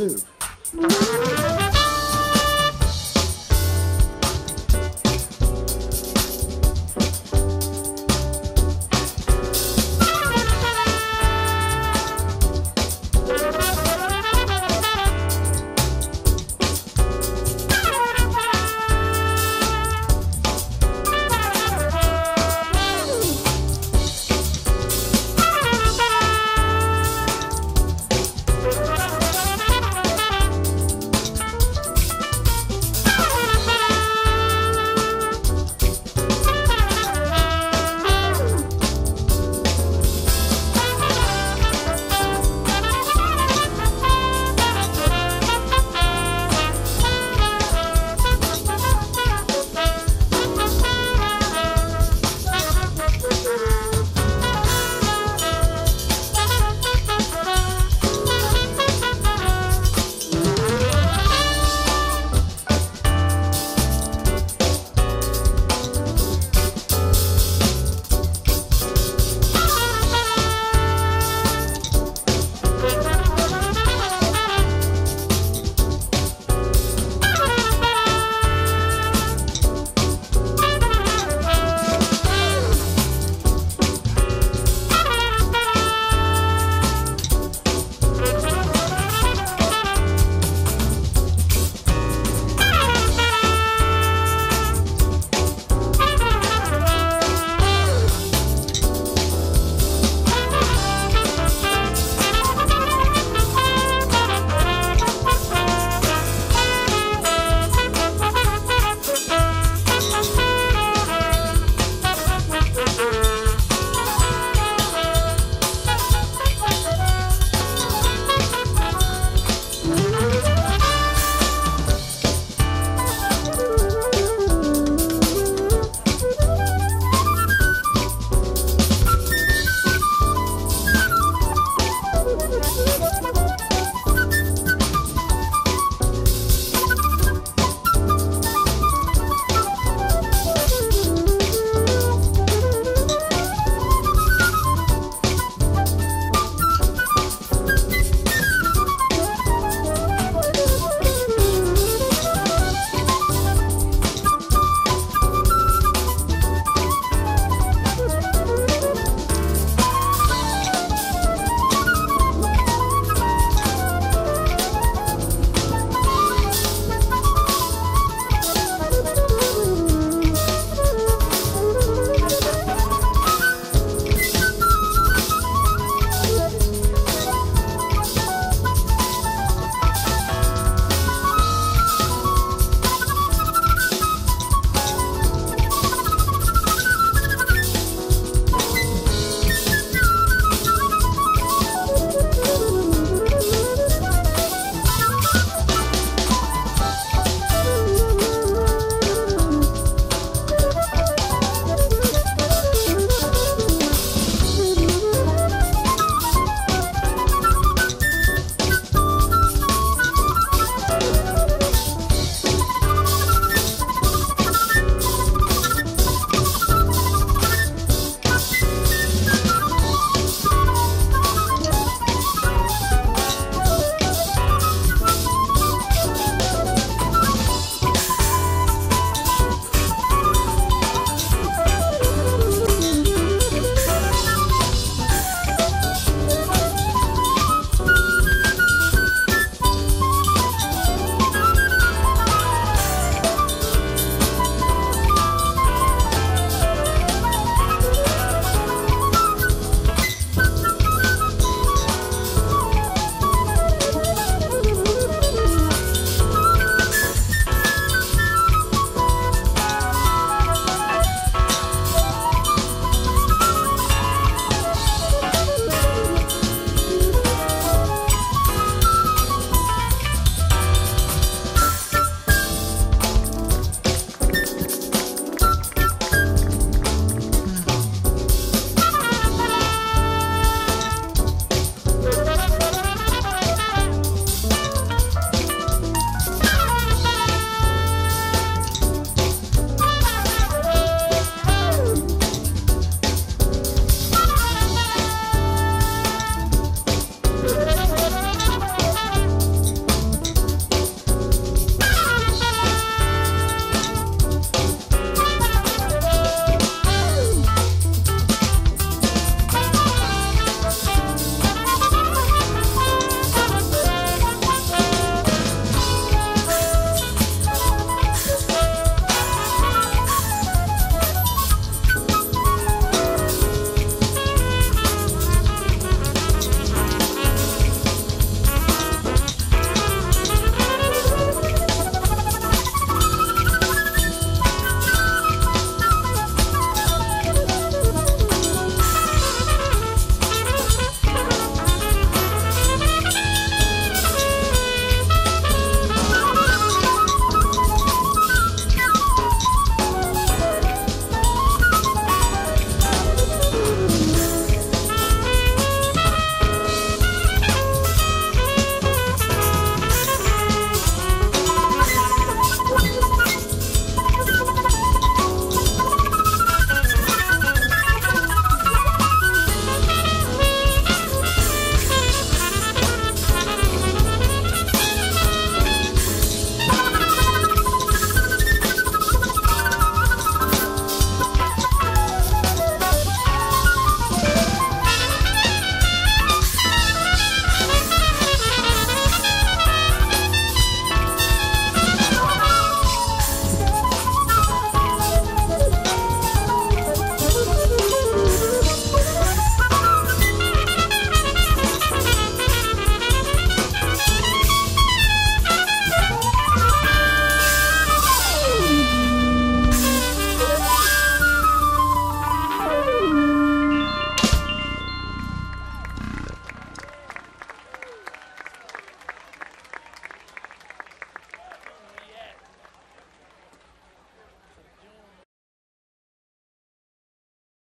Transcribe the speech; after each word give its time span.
soon. 0.00 1.39